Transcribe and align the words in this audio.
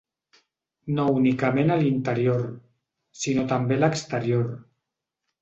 No 0.99 1.03
únicament 1.17 1.73
a 1.73 1.77
l’interior, 1.81 2.41
sinó 3.27 3.45
també 3.53 3.79
a 3.79 3.83
l’exterior. 3.85 4.51